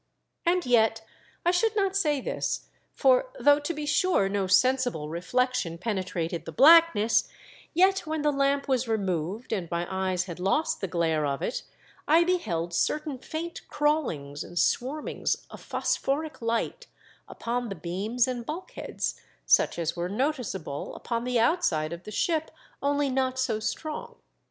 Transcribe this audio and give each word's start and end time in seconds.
And 0.47 0.65
yet 0.65 1.05
I 1.45 1.51
should 1.51 1.75
not 1.75 1.95
say 1.95 2.21
this, 2.21 2.69
for, 2.91 3.29
though 3.33 3.33
I04 3.33 3.33
THE 3.33 3.43
DEATH 3.43 3.53
SHIP. 3.57 3.63
to 3.65 3.73
be 3.75 3.85
sure 3.85 4.29
no 4.29 4.47
sensible 4.47 5.09
reflection 5.09 5.77
penetrated 5.77 6.45
the 6.45 6.51
blackness, 6.51 7.27
yet 7.75 7.99
when 8.07 8.23
the 8.23 8.31
lamp 8.31 8.67
was 8.67 8.87
re 8.87 8.97
moved 8.97 9.53
and 9.53 9.69
my 9.69 9.85
eyes 9.91 10.23
had 10.23 10.39
lost 10.39 10.81
the 10.81 10.87
glare 10.87 11.27
of 11.27 11.43
it, 11.43 11.61
I 12.07 12.23
beheld 12.23 12.71
certam 12.71 13.23
faint 13.23 13.61
crawlings 13.67 14.43
and 14.43 14.57
swarmings 14.57 15.45
of 15.51 15.61
phosphoric 15.61 16.41
light 16.41 16.87
upon 17.27 17.69
the 17.69 17.75
beams 17.75 18.27
and 18.27 18.43
bulkheads, 18.43 19.21
such 19.45 19.77
as 19.77 19.95
were 19.95 20.09
noticeable 20.09 20.95
upon 20.95 21.25
the 21.25 21.39
outside 21.39 21.93
of 21.93 22.05
the 22.05 22.11
ship, 22.11 22.49
only 22.81 23.11
not 23.11 23.37
so 23.37 23.59
strong. 23.59 24.15